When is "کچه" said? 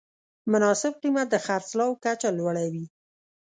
2.03-2.29